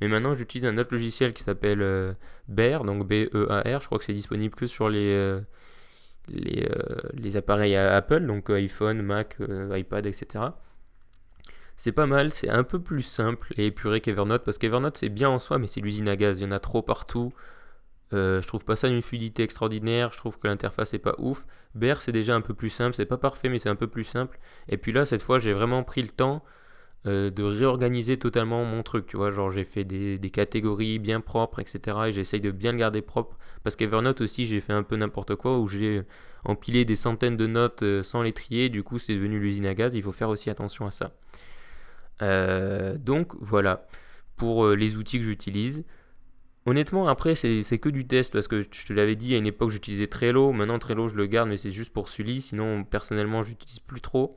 Mais 0.00 0.08
maintenant, 0.08 0.34
j'utilise 0.34 0.66
un 0.66 0.78
autre 0.78 0.92
logiciel 0.92 1.32
qui 1.32 1.42
s'appelle 1.42 1.82
euh, 1.82 2.14
Bear, 2.48 2.84
donc 2.84 3.06
B-E-A-R. 3.06 3.80
Je 3.80 3.86
crois 3.86 3.98
que 3.98 4.04
c'est 4.04 4.14
disponible 4.14 4.54
que 4.54 4.66
sur 4.66 4.88
les, 4.88 5.38
les, 6.28 6.68
euh, 6.70 6.96
les 7.14 7.36
appareils 7.36 7.76
Apple, 7.76 8.26
donc 8.26 8.50
euh, 8.50 8.54
iPhone, 8.54 9.02
Mac, 9.02 9.36
euh, 9.40 9.76
iPad, 9.76 10.06
etc. 10.06 10.44
C'est 11.76 11.92
pas 11.92 12.06
mal, 12.06 12.32
c'est 12.32 12.48
un 12.48 12.64
peu 12.64 12.80
plus 12.80 13.02
simple 13.02 13.52
et 13.56 13.66
épuré 13.66 14.00
qu'Evernote, 14.00 14.44
parce 14.44 14.58
qu'Evernote 14.58 14.98
c'est 14.98 15.08
bien 15.08 15.28
en 15.28 15.38
soi, 15.38 15.58
mais 15.58 15.66
c'est 15.66 15.80
l'usine 15.80 16.08
à 16.08 16.16
gaz, 16.16 16.40
il 16.40 16.44
y 16.44 16.46
en 16.46 16.52
a 16.52 16.60
trop 16.60 16.82
partout. 16.82 17.32
Je 18.12 18.46
trouve 18.46 18.62
pas 18.66 18.76
ça 18.76 18.90
d'une 18.90 19.00
fluidité 19.00 19.42
extraordinaire, 19.42 20.12
je 20.12 20.18
trouve 20.18 20.38
que 20.38 20.46
l'interface 20.46 20.92
est 20.92 20.98
pas 20.98 21.14
ouf. 21.16 21.46
Bear 21.74 22.02
c'est 22.02 22.12
déjà 22.12 22.34
un 22.34 22.42
peu 22.42 22.52
plus 22.52 22.68
simple, 22.68 22.94
c'est 22.94 23.06
pas 23.06 23.16
parfait 23.16 23.48
mais 23.48 23.58
c'est 23.58 23.70
un 23.70 23.74
peu 23.74 23.86
plus 23.86 24.04
simple. 24.04 24.38
Et 24.68 24.76
puis 24.76 24.92
là 24.92 25.06
cette 25.06 25.22
fois 25.22 25.38
j'ai 25.38 25.54
vraiment 25.54 25.82
pris 25.82 26.02
le 26.02 26.08
temps 26.08 26.44
euh, 27.04 27.30
de 27.30 27.42
réorganiser 27.42 28.16
totalement 28.16 28.64
mon 28.64 28.82
truc, 28.84 29.06
tu 29.06 29.16
vois, 29.16 29.30
genre 29.30 29.50
j'ai 29.50 29.64
fait 29.64 29.82
des, 29.82 30.30
catégories 30.30 31.00
bien 31.00 31.20
propres, 31.20 31.58
etc. 31.58 31.96
Et 32.06 32.12
j'essaye 32.12 32.40
de 32.40 32.52
bien 32.52 32.70
le 32.70 32.78
garder 32.78 33.02
propre. 33.02 33.36
Parce 33.64 33.74
qu'Evernote 33.74 34.20
aussi 34.20 34.46
j'ai 34.46 34.60
fait 34.60 34.72
un 34.72 34.84
peu 34.84 34.94
n'importe 34.94 35.34
quoi 35.34 35.58
où 35.58 35.66
j'ai 35.66 36.02
empilé 36.44 36.84
des 36.84 36.94
centaines 36.94 37.36
de 37.36 37.48
notes 37.48 37.82
euh, 37.82 38.04
sans 38.04 38.22
les 38.22 38.32
trier, 38.32 38.68
du 38.68 38.84
coup 38.84 39.00
c'est 39.00 39.14
devenu 39.14 39.40
l'usine 39.40 39.66
à 39.66 39.74
gaz, 39.74 39.94
il 39.94 40.02
faut 40.02 40.12
faire 40.12 40.28
aussi 40.28 40.48
attention 40.48 40.86
à 40.86 40.92
ça. 40.92 41.12
Euh, 42.22 42.96
donc 42.98 43.34
voilà 43.40 43.86
pour 44.36 44.68
les 44.68 44.96
outils 44.96 45.18
que 45.18 45.24
j'utilise. 45.24 45.84
Honnêtement, 46.66 47.08
après, 47.08 47.34
c'est 47.34 47.78
que 47.78 47.88
du 47.88 48.06
test 48.06 48.32
parce 48.32 48.46
que 48.46 48.60
je 48.60 48.86
te 48.86 48.92
l'avais 48.92 49.16
dit 49.16 49.34
à 49.34 49.38
une 49.38 49.46
époque, 49.46 49.70
j'utilisais 49.70 50.06
Trello. 50.06 50.52
Maintenant, 50.52 50.78
Trello, 50.78 51.08
je 51.08 51.16
le 51.16 51.26
garde, 51.26 51.48
mais 51.48 51.56
c'est 51.56 51.72
juste 51.72 51.92
pour 51.92 52.08
Sully. 52.08 52.40
Sinon, 52.40 52.84
personnellement, 52.84 53.42
j'utilise 53.42 53.80
plus 53.80 54.00
trop. 54.00 54.36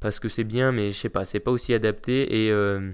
Parce 0.00 0.18
que 0.18 0.28
c'est 0.28 0.44
bien, 0.44 0.72
mais 0.72 0.92
je 0.92 0.98
sais 0.98 1.08
pas, 1.08 1.24
c'est 1.24 1.40
pas 1.40 1.50
aussi 1.50 1.74
adapté. 1.74 2.46
Et, 2.46 2.50
euh, 2.50 2.92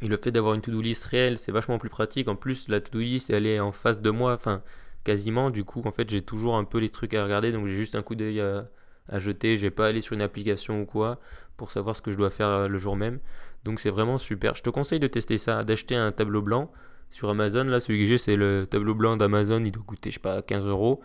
et 0.00 0.08
le 0.08 0.16
fait 0.16 0.32
d'avoir 0.32 0.54
une 0.54 0.62
to-do 0.62 0.80
list 0.80 1.04
réelle, 1.04 1.38
c'est 1.38 1.52
vachement 1.52 1.78
plus 1.78 1.90
pratique. 1.90 2.28
En 2.28 2.36
plus, 2.36 2.68
la 2.68 2.80
to-do 2.80 2.98
list, 3.00 3.30
elle 3.30 3.46
est 3.46 3.60
en 3.60 3.72
face 3.72 4.00
de 4.00 4.10
moi, 4.10 4.32
enfin, 4.32 4.62
quasiment. 5.04 5.50
Du 5.50 5.64
coup, 5.64 5.82
en 5.84 5.92
fait, 5.92 6.08
j'ai 6.10 6.22
toujours 6.22 6.56
un 6.56 6.64
peu 6.64 6.78
les 6.78 6.88
trucs 6.88 7.14
à 7.14 7.22
regarder, 7.24 7.52
donc 7.52 7.66
j'ai 7.66 7.74
juste 7.74 7.94
un 7.94 8.02
coup 8.02 8.14
d'œil 8.14 8.40
à, 8.40 8.66
à 9.08 9.18
jeter. 9.18 9.56
J'ai 9.58 9.70
pas 9.70 9.86
aller 9.86 10.00
sur 10.00 10.14
une 10.14 10.22
application 10.22 10.80
ou 10.80 10.86
quoi 10.86 11.20
pour 11.56 11.70
savoir 11.70 11.94
ce 11.94 12.02
que 12.02 12.10
je 12.10 12.16
dois 12.16 12.30
faire 12.30 12.48
euh, 12.48 12.68
le 12.68 12.78
jour 12.78 12.96
même. 12.96 13.20
Donc 13.64 13.78
c'est 13.78 13.90
vraiment 13.90 14.18
super. 14.18 14.54
Je 14.56 14.62
te 14.62 14.70
conseille 14.70 15.00
de 15.00 15.06
tester 15.06 15.38
ça, 15.38 15.64
d'acheter 15.64 15.94
un 15.94 16.12
tableau 16.12 16.42
blanc 16.42 16.72
sur 17.10 17.28
Amazon. 17.28 17.64
Là, 17.64 17.78
celui 17.80 18.00
que 18.00 18.06
j'ai, 18.06 18.18
c'est 18.18 18.36
le 18.36 18.66
tableau 18.68 18.94
blanc 18.94 19.16
d'Amazon. 19.16 19.62
Il 19.64 19.70
doit 19.70 19.84
coûter, 19.86 20.10
je 20.10 20.14
sais 20.14 20.20
pas, 20.20 20.42
15 20.42 20.66
euros. 20.66 21.02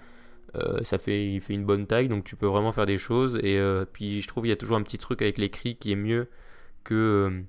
Euh, 0.55 0.83
ça 0.83 0.97
fait, 0.97 1.25
il 1.31 1.41
fait 1.41 1.53
une 1.53 1.65
bonne 1.65 1.87
taille, 1.87 2.07
donc 2.07 2.23
tu 2.23 2.35
peux 2.35 2.47
vraiment 2.47 2.71
faire 2.71 2.85
des 2.85 2.97
choses. 2.97 3.37
Et 3.43 3.59
euh, 3.59 3.85
puis 3.91 4.21
je 4.21 4.27
trouve 4.27 4.43
qu'il 4.43 4.49
y 4.49 4.53
a 4.53 4.57
toujours 4.57 4.77
un 4.77 4.81
petit 4.83 4.97
truc 4.97 5.21
avec 5.21 5.37
l'écrit 5.37 5.75
qui 5.75 5.91
est 5.91 5.95
mieux 5.95 6.29
que 6.83 6.95
euh, 6.95 7.41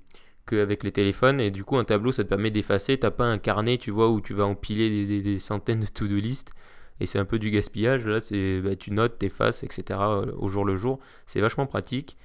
qu'avec 0.45 0.83
les 0.83 0.91
téléphones. 0.91 1.39
Et 1.39 1.51
du 1.51 1.63
coup, 1.63 1.77
un 1.77 1.83
tableau, 1.85 2.11
ça 2.11 2.23
te 2.23 2.29
permet 2.29 2.51
d'effacer. 2.51 2.97
T'as 2.97 3.11
pas 3.11 3.25
un 3.25 3.37
carnet, 3.37 3.77
tu 3.77 3.91
vois, 3.91 4.09
où 4.09 4.21
tu 4.21 4.33
vas 4.33 4.45
empiler 4.45 5.21
des, 5.21 5.39
centaines 5.39 5.81
de 5.81 5.87
to-do 5.87 6.15
list. 6.15 6.51
Et 6.99 7.05
c'est 7.05 7.19
un 7.19 7.25
peu 7.25 7.39
du 7.39 7.49
gaspillage. 7.49 8.05
Là, 8.05 8.21
c'est 8.21 8.61
bah, 8.61 8.75
tu 8.75 8.91
notes, 8.91 9.19
t'effaces, 9.19 9.63
etc. 9.63 9.99
au 10.37 10.47
jour 10.49 10.65
le 10.65 10.75
jour. 10.75 10.99
C'est 11.25 11.41
vachement 11.41 11.65
pratique. 11.67 12.17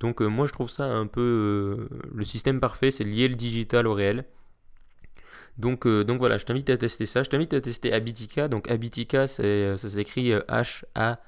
Donc 0.00 0.20
moi, 0.20 0.46
je 0.46 0.52
trouve 0.52 0.70
ça 0.70 0.84
un 0.84 1.06
peu 1.06 1.88
le 2.14 2.24
système 2.24 2.60
parfait, 2.60 2.90
c'est 2.90 3.04
lier 3.04 3.28
le 3.28 3.34
digital 3.34 3.86
au 3.86 3.92
réel. 3.94 4.24
Donc, 5.58 5.86
euh, 5.86 6.04
donc 6.04 6.18
voilà, 6.18 6.38
je 6.38 6.44
t'invite 6.44 6.70
à 6.70 6.76
tester 6.76 7.06
ça. 7.06 7.22
Je 7.22 7.28
t'invite 7.30 7.54
à 7.54 7.60
tester 7.60 7.92
Habitica. 7.92 8.48
Donc 8.48 8.70
Habitica, 8.70 9.26
c'est, 9.26 9.44
euh, 9.44 9.76
ça 9.76 9.88
s'écrit 9.90 10.30
H-A-B-I-T-I-C-A. 10.30 11.26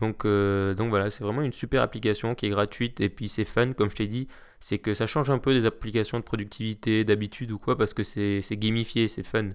Donc, 0.00 0.24
euh, 0.24 0.74
donc 0.74 0.88
voilà, 0.88 1.10
c'est 1.10 1.22
vraiment 1.22 1.42
une 1.42 1.52
super 1.52 1.82
application 1.82 2.34
qui 2.34 2.46
est 2.46 2.50
gratuite 2.50 3.00
et 3.00 3.08
puis 3.10 3.28
c'est 3.28 3.44
fun, 3.44 3.72
comme 3.74 3.90
je 3.90 3.96
t'ai 3.96 4.06
dit. 4.06 4.28
C'est 4.58 4.78
que 4.78 4.94
ça 4.94 5.06
change 5.06 5.30
un 5.30 5.38
peu 5.38 5.54
des 5.54 5.66
applications 5.66 6.18
de 6.18 6.24
productivité, 6.24 7.04
d'habitude 7.04 7.50
ou 7.50 7.58
quoi, 7.58 7.76
parce 7.78 7.94
que 7.94 8.02
c'est 8.02 8.42
gamifié, 8.52 9.08
c'est 9.08 9.22
fun. 9.22 9.50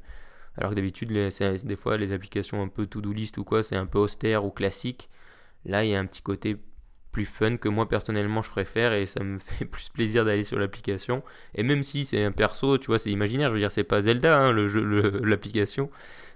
Alors 0.57 0.71
que 0.71 0.75
d'habitude, 0.75 1.11
des 1.11 1.75
fois, 1.75 1.97
les 1.97 2.11
applications 2.13 2.61
un 2.61 2.67
peu 2.69 2.87
to-do 2.87 3.11
list 3.11 3.37
ou 3.37 3.43
quoi, 3.43 3.61
c'est 3.63 3.75
un 3.75 3.85
peu 3.85 3.99
austère 3.99 4.45
ou 4.45 4.51
classique. 4.51 5.09
Là, 5.65 5.83
il 5.83 5.91
y 5.91 5.95
a 5.95 5.99
un 5.99 6.05
petit 6.05 6.21
côté 6.21 6.57
plus 7.15 7.23
fun 7.23 7.55
que 7.55 7.69
moi 7.69 7.87
personnellement 7.87 8.41
je 8.41 8.49
préfère 8.49 8.91
et 8.91 9.05
ça 9.05 9.23
me 9.23 9.39
fait 9.39 9.63
plus 9.63 9.87
plaisir 9.87 10.25
d'aller 10.25 10.43
sur 10.43 10.59
l'application. 10.59 11.23
Et 11.55 11.63
même 11.63 11.81
si 11.81 12.03
c'est 12.03 12.21
un 12.21 12.33
perso, 12.33 12.77
tu 12.77 12.87
vois, 12.87 12.99
c'est 12.99 13.09
imaginaire, 13.09 13.47
je 13.47 13.53
veux 13.53 13.59
dire, 13.61 13.71
c'est 13.71 13.85
pas 13.85 14.01
Zelda 14.01 14.37
hein, 14.37 14.51
le 14.51 14.67
jeu, 14.67 14.83
l'application, 15.23 15.89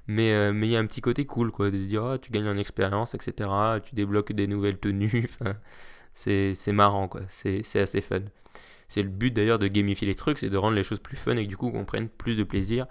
mais 0.08 0.32
euh, 0.32 0.54
mais 0.54 0.68
il 0.68 0.72
y 0.72 0.78
a 0.78 0.80
un 0.80 0.86
petit 0.86 1.02
côté 1.02 1.26
cool 1.26 1.52
quoi, 1.52 1.70
de 1.70 1.78
se 1.78 1.84
dire 1.84 2.06
ah, 2.06 2.18
tu 2.18 2.32
gagnes 2.32 2.48
en 2.48 2.56
expérience, 2.56 3.14
etc. 3.14 3.50
Tu 3.84 3.94
débloques 3.94 4.32
des 4.32 4.48
nouvelles 4.48 4.78
tenues. 4.78 5.28
c'est 6.14 6.72
marrant, 6.72 7.10
quoi. 7.10 7.22
C'est 7.28 7.62
assez 7.76 8.00
fun. 8.00 8.22
C'est 8.88 9.04
le 9.04 9.10
but 9.10 9.32
d'ailleurs 9.32 9.60
de 9.60 9.68
gamifier 9.68 10.08
les 10.08 10.16
trucs, 10.16 10.40
c'est 10.40 10.50
de 10.50 10.58
rendre 10.58 10.78
les 10.78 10.84
choses 10.84 11.00
plus 11.00 11.18
fun 11.18 11.36
et 11.36 11.46
du 11.46 11.58
coup 11.58 11.72
qu'on 11.72 11.84
prenne 11.84 12.08
plus 12.08 12.38
de 12.38 12.44
plaisir 12.46 12.88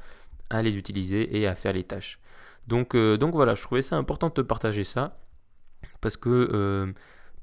à 0.51 0.61
les 0.61 0.77
utiliser 0.77 1.39
et 1.39 1.47
à 1.47 1.55
faire 1.55 1.73
les 1.73 1.85
tâches. 1.85 2.21
Donc, 2.67 2.95
euh, 2.95 3.17
donc 3.17 3.35
voilà, 3.35 3.55
je 3.55 3.63
trouvais 3.63 3.83
ça 3.83 3.97
important 3.97 4.31
de 4.35 4.43
partager 4.43 4.85
ça, 4.85 5.19
parce 6.03 6.19
que 6.19 6.51
euh, 6.53 6.93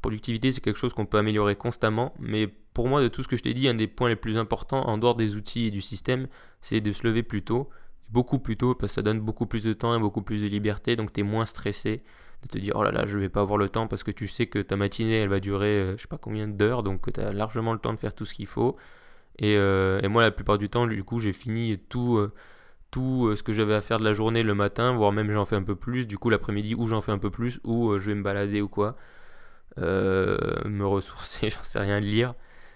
productivité 0.06 0.52
c'est 0.52 0.62
quelque 0.62 0.78
chose 0.78 0.94
qu'on 0.94 1.08
peut 1.08 1.18
améliorer 1.18 1.56
constamment, 1.56 2.14
mais 2.20 2.46
pour 2.46 2.88
moi 2.88 3.02
de 3.02 3.08
tout 3.08 3.24
ce 3.24 3.28
que 3.28 3.36
je 3.36 3.42
t'ai 3.42 3.56
dit, 3.56 3.68
un 3.68 3.74
des 3.74 3.88
points 3.88 4.08
les 4.08 4.16
plus 4.16 4.38
importants 4.38 4.88
en 4.88 5.00
dehors 5.00 5.16
des 5.16 5.36
outils 5.36 5.66
et 5.66 5.72
du 5.72 5.82
système, 5.82 6.28
c'est 6.62 6.80
de 6.80 6.92
se 6.92 7.08
lever 7.08 7.24
plus 7.24 7.42
tôt, 7.42 7.70
beaucoup 8.10 8.38
plus 8.38 8.56
tôt, 8.56 8.76
parce 8.76 8.92
que 8.92 8.96
ça 8.96 9.02
donne 9.02 9.20
beaucoup 9.20 9.48
plus 9.48 9.64
de 9.64 9.74
temps 9.74 9.96
et 9.96 10.00
beaucoup 10.00 10.22
plus 10.22 10.44
de 10.44 10.48
liberté, 10.48 10.96
donc 10.96 11.12
tu 11.12 11.22
es 11.22 11.24
moins 11.24 11.48
stressé 11.48 12.04
de 12.44 12.48
te 12.48 12.60
dire 12.60 12.74
oh 12.76 12.84
là 12.84 12.92
là 12.92 13.06
je 13.08 13.18
vais 13.18 13.30
pas 13.30 13.42
avoir 13.42 13.58
le 13.58 13.70
temps 13.70 13.88
parce 13.88 14.04
que 14.04 14.12
tu 14.12 14.28
sais 14.28 14.46
que 14.46 14.60
ta 14.60 14.76
matinée 14.76 15.16
elle 15.22 15.30
va 15.30 15.40
durer 15.40 15.80
euh, 15.80 15.98
je 15.98 16.04
sais 16.04 16.08
pas 16.08 16.20
combien 16.20 16.48
d'heures 16.48 16.84
donc 16.84 17.12
tu 17.12 17.20
as 17.20 17.34
largement 17.34 17.74
le 17.74 17.80
temps 17.80 17.94
de 17.94 17.98
faire 17.98 18.14
tout 18.14 18.26
ce 18.26 18.36
qu'il 18.36 18.46
faut 18.46 18.76
et, 19.40 19.54
et, 19.54 20.08
moi 20.08 20.22
la 20.22 20.32
plupart 20.32 20.58
du 20.58 20.70
temps 20.70 20.86
du 20.86 21.04
coup 21.04 21.20
j'ai 21.20 21.34
fini 21.34 21.78
tout 21.78 22.30
tout 22.96 23.28
euh, 23.28 23.36
ce 23.36 23.44
que 23.44 23.52
j'avais 23.52 23.74
à 23.74 23.82
faire 23.82 24.00
de 24.00 24.06
la 24.06 24.14
journée 24.14 24.42
le 24.42 24.56
matin, 24.56 24.94
voire 24.94 25.12
même 25.12 25.30
j'en 25.30 25.44
fais 25.44 25.58
un 25.58 25.64
peu 25.64 25.76
plus. 25.76 26.08
Du 26.08 26.18
coup, 26.18 26.30
l'après-midi, 26.30 26.76
ou 26.76 26.88
j'en 26.88 27.02
fais 27.02 27.12
un 27.12 27.18
peu 27.18 27.30
plus, 27.30 27.60
ou 27.66 27.90
euh, 27.90 28.00
je 28.00 28.10
vais 28.12 28.16
me 28.16 28.24
balader 28.24 28.62
ou 28.62 28.70
quoi. 28.70 28.96
Euh, 29.78 30.38
me 30.66 30.86
ressourcer, 30.86 31.50
j'en 31.52 31.64
sais 31.64 31.80
rien, 31.80 32.00
lire. 32.00 32.34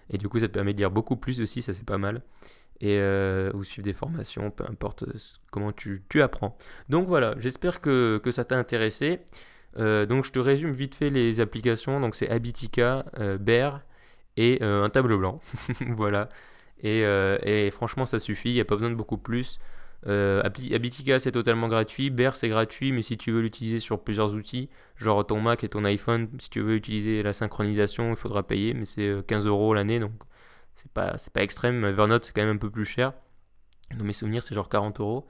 Et 0.09 0.17
du 0.17 0.27
coup, 0.29 0.39
ça 0.39 0.47
te 0.47 0.53
permet 0.53 0.73
de 0.73 0.79
lire 0.79 0.91
beaucoup 0.91 1.15
plus 1.15 1.41
aussi, 1.41 1.61
ça 1.61 1.73
c'est 1.73 1.85
pas 1.85 1.97
mal. 1.97 2.21
Et, 2.81 2.97
ou 3.53 3.63
suivre 3.63 3.83
des 3.83 3.93
formations, 3.93 4.51
peu 4.51 4.63
importe 4.65 5.03
comment 5.51 5.73
tu, 5.73 6.03
tu, 6.07 6.21
apprends. 6.21 6.57
Donc 6.87 7.07
voilà, 7.07 7.35
j'espère 7.37 7.81
que, 7.81 8.19
que 8.23 8.31
ça 8.31 8.45
t'a 8.45 8.57
intéressé. 8.57 9.19
donc 9.75 10.23
je 10.23 10.31
te 10.31 10.39
résume 10.39 10.71
vite 10.71 10.95
fait 10.95 11.09
les 11.09 11.41
applications. 11.41 11.99
Donc 11.99 12.15
c'est 12.15 12.29
Habitica, 12.29 13.05
Bear 13.41 13.81
et 14.37 14.63
un 14.63 14.89
tableau 14.89 15.17
blanc. 15.17 15.41
voilà. 15.87 16.29
Et, 16.81 17.01
et, 17.43 17.69
franchement, 17.69 18.05
ça 18.05 18.17
suffit, 18.17 18.51
il 18.51 18.55
n'y 18.55 18.61
a 18.61 18.65
pas 18.65 18.75
besoin 18.75 18.91
de 18.91 18.95
beaucoup 18.95 19.17
plus. 19.17 19.59
Euh, 20.07 20.41
Habitica 20.43 21.19
c'est 21.19 21.33
totalement 21.33 21.67
gratuit, 21.67 22.09
Bear 22.09 22.35
c'est 22.35 22.47
gratuit, 22.47 22.91
mais 22.93 23.01
si 23.01 23.17
tu 23.17 23.31
veux 23.31 23.41
l'utiliser 23.41 23.79
sur 23.79 24.01
plusieurs 24.01 24.33
outils, 24.33 24.69
genre 24.95 25.25
ton 25.27 25.41
Mac 25.41 25.63
et 25.63 25.69
ton 25.69 25.83
iPhone, 25.83 26.29
si 26.39 26.49
tu 26.49 26.61
veux 26.61 26.75
utiliser 26.75 27.21
la 27.21 27.33
synchronisation, 27.33 28.11
il 28.11 28.15
faudra 28.15 28.43
payer, 28.43 28.73
mais 28.73 28.85
c'est 28.85 29.25
15 29.27 29.45
euh, 29.45 29.49
euros 29.49 29.73
l'année, 29.73 29.99
donc 29.99 30.13
c'est 30.75 30.91
pas, 30.91 31.17
c'est 31.17 31.33
pas 31.33 31.43
extrême. 31.43 31.83
Evernote 31.83 32.25
c'est 32.25 32.33
quand 32.33 32.41
même 32.41 32.55
un 32.55 32.59
peu 32.59 32.69
plus 32.69 32.85
cher. 32.85 33.13
Dans 33.97 34.05
mes 34.05 34.13
souvenirs, 34.13 34.43
c'est 34.43 34.55
genre 34.55 34.69
40 34.69 34.99
euros. 34.99 35.27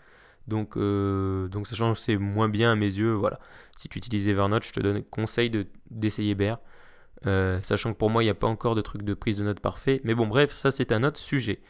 Donc, 0.48 0.78
euh, 0.78 1.48
donc 1.48 1.68
sachant 1.68 1.94
que 1.94 2.00
c'est 2.00 2.18
moins 2.18 2.50
bien 2.50 2.72
à 2.72 2.76
mes 2.76 2.88
yeux, 2.88 3.14
voilà. 3.14 3.40
Si 3.78 3.88
tu 3.88 3.98
utilises 4.00 4.28
Evernote, 4.28 4.66
je 4.66 4.74
te 4.74 4.80
donne 4.80 5.04
conseil 5.04 5.50
de, 5.50 5.68
d'essayer 5.92 6.36
Bear. 6.36 6.60
Euh, 7.28 7.60
sachant 7.62 7.94
que 7.94 7.98
pour 7.98 8.10
moi, 8.10 8.24
il 8.24 8.28
n'y 8.28 8.32
a 8.32 8.36
pas 8.36 8.48
encore 8.48 8.76
de 8.76 8.82
truc 8.82 9.04
de 9.04 9.14
prise 9.14 9.38
de 9.38 9.44
notes 9.44 9.60
parfait. 9.60 10.02
Mais 10.04 10.16
bon, 10.16 10.28
bref, 10.28 10.52
ça 10.54 10.72
c'est 10.72 10.92
un 10.92 11.04
autre 11.04 11.20
sujet. 11.20 11.62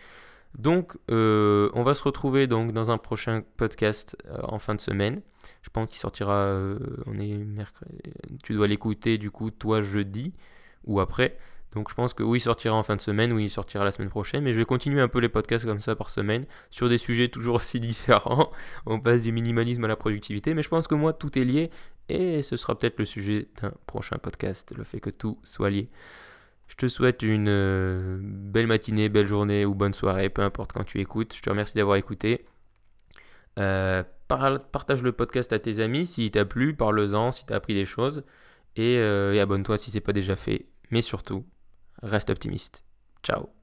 Donc, 0.57 0.97
euh, 1.11 1.69
on 1.73 1.83
va 1.83 1.93
se 1.93 2.03
retrouver 2.03 2.47
donc 2.47 2.73
dans 2.73 2.91
un 2.91 2.97
prochain 2.97 3.43
podcast 3.57 4.17
euh, 4.25 4.39
en 4.43 4.59
fin 4.59 4.75
de 4.75 4.81
semaine. 4.81 5.21
Je 5.61 5.69
pense 5.69 5.89
qu'il 5.89 5.99
sortira. 5.99 6.33
Euh, 6.33 6.79
on 7.05 7.17
est 7.19 7.37
mercredi. 7.37 7.97
Tu 8.43 8.53
dois 8.53 8.67
l'écouter 8.67 9.17
du 9.17 9.31
coup 9.31 9.51
toi 9.51 9.81
jeudi 9.81 10.33
ou 10.85 10.99
après. 10.99 11.37
Donc 11.73 11.89
je 11.89 11.93
pense 11.93 12.13
que 12.13 12.23
oui, 12.23 12.39
il 12.39 12.41
sortira 12.41 12.75
en 12.75 12.81
fin 12.81 12.95
de 12.95 13.01
semaine, 13.01 13.31
oui, 13.31 13.45
il 13.45 13.49
sortira 13.49 13.83
la 13.83 13.91
semaine 13.91 14.09
prochaine, 14.09 14.43
mais 14.43 14.53
je 14.53 14.57
vais 14.57 14.65
continuer 14.65 15.01
un 15.01 15.07
peu 15.07 15.19
les 15.19 15.29
podcasts 15.29 15.65
comme 15.65 15.79
ça 15.79 15.95
par 15.95 16.09
semaine, 16.09 16.45
sur 16.71 16.89
des 16.89 16.97
sujets 16.97 17.27
toujours 17.27 17.55
aussi 17.55 17.79
différents. 17.79 18.51
On 18.87 18.99
passe 18.99 19.23
du 19.23 19.31
minimalisme 19.31 19.83
à 19.85 19.87
la 19.87 19.95
productivité, 19.95 20.55
mais 20.55 20.63
je 20.63 20.69
pense 20.69 20.87
que 20.87 20.95
moi, 20.95 21.13
tout 21.13 21.37
est 21.37 21.45
lié, 21.45 21.69
et 22.09 22.41
ce 22.41 22.57
sera 22.57 22.77
peut-être 22.77 22.97
le 22.97 23.05
sujet 23.05 23.49
d'un 23.61 23.71
prochain 23.85 24.17
podcast, 24.17 24.73
le 24.75 24.83
fait 24.83 24.99
que 24.99 25.11
tout 25.11 25.37
soit 25.43 25.69
lié. 25.69 25.89
Je 26.69 26.75
te 26.75 26.87
souhaite 26.87 27.23
une 27.23 27.49
euh, 27.49 28.19
belle 28.21 28.67
matinée, 28.67 29.09
belle 29.09 29.25
journée 29.25 29.65
ou 29.65 29.73
bonne 29.73 29.93
soirée, 29.93 30.29
peu 30.29 30.43
importe 30.43 30.71
quand 30.71 30.83
tu 30.83 30.99
écoutes. 30.99 31.35
Je 31.35 31.41
te 31.41 31.49
remercie 31.49 31.73
d'avoir 31.73 31.97
écouté. 31.97 32.45
Euh, 33.57 34.03
partage 34.27 35.01
le 35.03 35.11
podcast 35.11 35.51
à 35.51 35.59
tes 35.59 35.79
amis 35.79 36.05
s'il 36.05 36.29
t'a 36.31 36.45
plu, 36.45 36.75
parle-en 36.75 37.31
si 37.31 37.45
t'as 37.45 37.55
appris 37.55 37.73
des 37.73 37.85
choses. 37.85 38.23
Et, 38.75 38.97
euh, 38.99 39.33
et 39.33 39.39
abonne-toi 39.39 39.77
si 39.79 39.89
c'est 39.89 39.99
pas 39.99 40.13
déjà 40.13 40.35
fait. 40.35 40.67
Mais 40.91 41.01
surtout, 41.01 41.43
reste 42.03 42.29
optimiste. 42.29 42.83
Ciao 43.23 43.58